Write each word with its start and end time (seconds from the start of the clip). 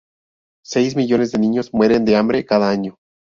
Seis 0.65 0.95
millones 0.95 1.31
de 1.31 1.37
niños 1.37 1.75
mueren 1.75 2.05
de 2.05 2.15
hambre 2.15 2.43
cada 2.43 2.71
año. 2.71 2.95